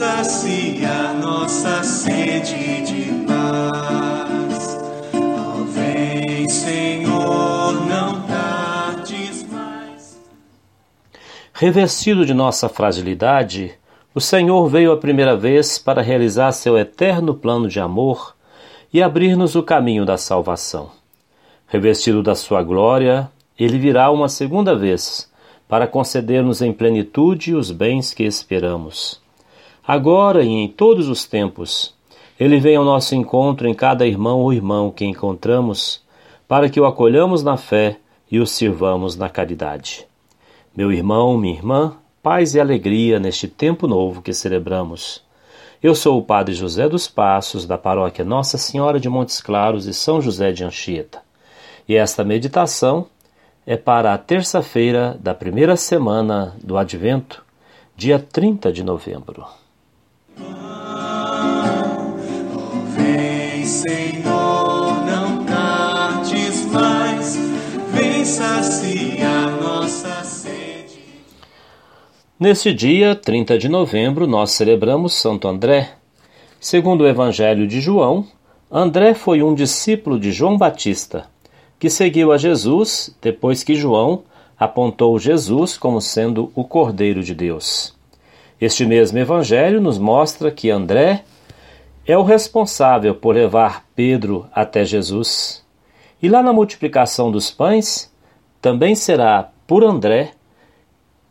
[0.00, 4.78] sacia nossa sede de paz.
[5.12, 10.18] Oh, vem, Senhor, não tardes mais.
[11.52, 13.74] Revestido de nossa fragilidade,
[14.14, 18.34] o Senhor veio a primeira vez para realizar seu eterno plano de amor
[18.90, 20.92] e abrir-nos o caminho da salvação.
[21.66, 25.30] Revestido da sua glória, ele virá uma segunda vez
[25.68, 29.20] para conceder-nos em plenitude os bens que esperamos.
[29.86, 31.94] Agora e em todos os tempos,
[32.38, 36.02] ele vem ao nosso encontro em cada irmão ou irmão que encontramos,
[36.46, 37.98] para que o acolhamos na fé
[38.30, 40.06] e o sirvamos na caridade.
[40.76, 45.22] Meu irmão, minha irmã, paz e alegria neste tempo novo que celebramos.
[45.82, 49.94] Eu sou o Padre José dos Passos, da paróquia Nossa Senhora de Montes Claros e
[49.94, 51.22] São José de Anchieta.
[51.88, 53.06] E esta meditação
[53.66, 57.44] é para a terça-feira da primeira semana do Advento,
[57.96, 59.46] dia 30 de novembro.
[63.70, 67.36] Senhor, não tardes mais,
[67.92, 70.98] vem saciar nossa sede.
[72.38, 75.92] Neste dia, 30 de novembro, nós celebramos Santo André.
[76.58, 78.26] Segundo o Evangelho de João,
[78.68, 81.26] André foi um discípulo de João Batista
[81.78, 84.24] que seguiu a Jesus depois que João
[84.58, 87.94] apontou Jesus como sendo o Cordeiro de Deus.
[88.60, 91.22] Este mesmo Evangelho nos mostra que André
[92.06, 95.64] é o responsável por levar Pedro até Jesus.
[96.22, 98.12] E lá na multiplicação dos pães,
[98.60, 100.32] também será por André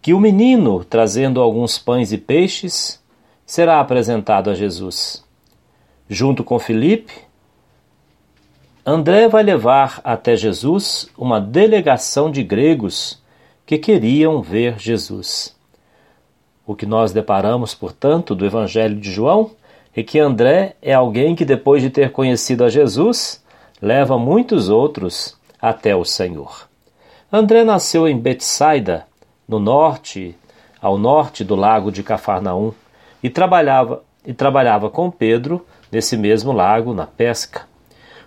[0.01, 3.03] que o menino, trazendo alguns pães e peixes,
[3.45, 5.25] será apresentado a Jesus.
[6.07, 7.13] Junto com Filipe,
[8.85, 13.21] André vai levar até Jesus uma delegação de gregos
[13.65, 15.55] que queriam ver Jesus.
[16.65, 19.51] O que nós deparamos, portanto, do Evangelho de João
[19.95, 23.43] é que André é alguém que, depois de ter conhecido a Jesus,
[23.81, 26.67] leva muitos outros até o Senhor.
[27.31, 29.05] André nasceu em Betsaida,
[29.47, 30.35] no norte,
[30.81, 32.71] ao norte do lago de Cafarnaum,
[33.21, 37.67] e trabalhava, e trabalhava com Pedro nesse mesmo lago na pesca.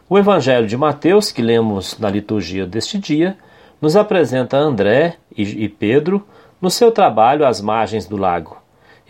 [0.08, 3.36] O Evangelho de Mateus, que lemos na liturgia deste dia,
[3.80, 6.26] nos apresenta André e Pedro
[6.60, 8.61] no seu trabalho às margens do lago.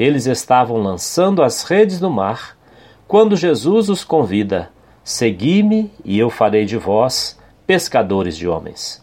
[0.02, 2.58] Eles estavam lançando as redes no mar
[3.06, 4.68] quando Jesus os convida:
[5.04, 9.00] Segui-me e eu farei de vós pescadores de homens.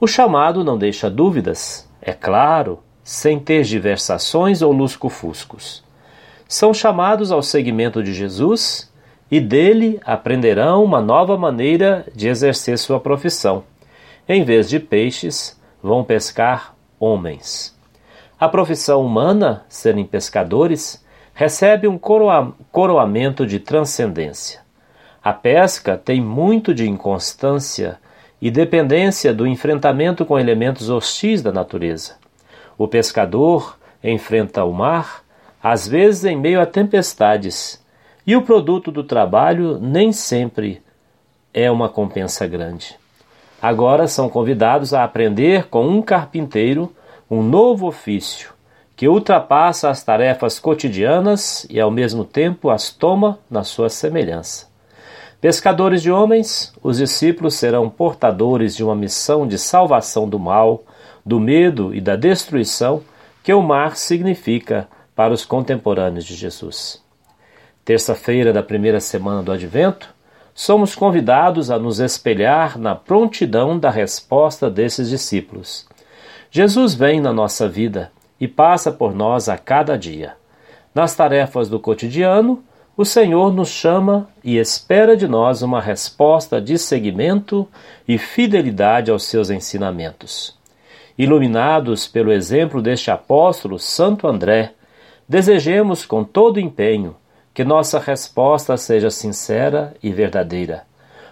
[0.00, 5.84] O chamado não deixa dúvidas, é claro, sem ter diversações ou lusco-fuscos.
[6.48, 8.90] São chamados ao seguimento de Jesus
[9.30, 13.64] e dele aprenderão uma nova maneira de exercer sua profissão.
[14.26, 17.73] Em vez de peixes, vão pescar homens.
[18.38, 24.60] A profissão humana, serem pescadores, recebe um coroa coroamento de transcendência.
[25.22, 27.98] A pesca tem muito de inconstância
[28.42, 32.16] e dependência do enfrentamento com elementos hostis da natureza.
[32.76, 35.22] O pescador enfrenta o mar,
[35.62, 37.82] às vezes em meio a tempestades,
[38.26, 40.82] e o produto do trabalho nem sempre
[41.54, 42.96] é uma compensa grande.
[43.62, 46.94] Agora são convidados a aprender com um carpinteiro
[47.30, 48.52] um novo ofício
[48.96, 54.68] que ultrapassa as tarefas cotidianas e ao mesmo tempo as toma na sua semelhança.
[55.40, 60.84] Pescadores de homens, os discípulos serão portadores de uma missão de salvação do mal,
[61.24, 63.02] do medo e da destruição
[63.42, 67.04] que o mar significa para os contemporâneos de Jesus
[67.84, 70.08] terça-feira da primeira semana do Advento,
[70.54, 75.86] somos convidados a nos espelhar na prontidão da resposta desses discípulos.
[76.56, 80.36] Jesus vem na nossa vida e passa por nós a cada dia.
[80.94, 82.62] Nas tarefas do cotidiano,
[82.96, 87.66] o Senhor nos chama e espera de nós uma resposta de seguimento
[88.06, 90.56] e fidelidade aos seus ensinamentos.
[91.18, 94.74] Iluminados pelo exemplo deste apóstolo Santo André,
[95.28, 97.16] desejemos com todo empenho
[97.52, 100.84] que nossa resposta seja sincera e verdadeira.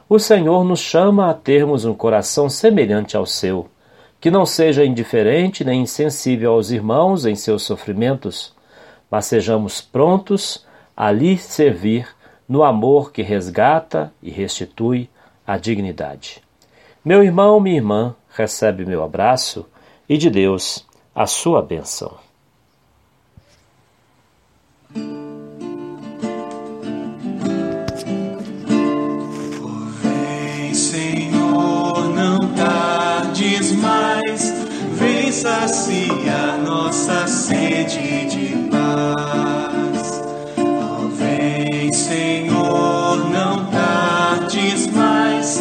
[0.08, 3.68] O Senhor nos chama a termos um coração semelhante ao seu,
[4.22, 8.54] que não seja indiferente nem insensível aos irmãos em seus sofrimentos,
[9.10, 10.64] mas sejamos prontos
[10.96, 12.06] a lhe servir
[12.48, 15.10] no amor que resgata e restitui
[15.44, 16.40] a dignidade.
[17.04, 19.66] Meu irmão, minha irmã, recebe meu abraço
[20.08, 22.14] e de Deus a sua bênção.
[35.42, 40.22] Sacia nossa sede de paz.
[40.56, 45.60] Oh, vem, Senhor, não tardes mais,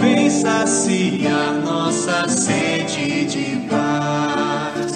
[0.00, 4.94] vem sacia nossa sede de paz.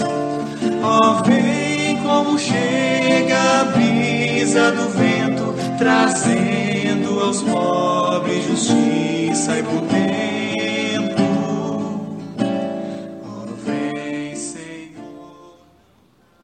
[2.38, 10.01] chega a brisa do vento, trazendo aos pobres justiça e poder.